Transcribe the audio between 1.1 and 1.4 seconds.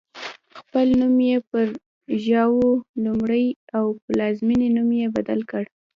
یې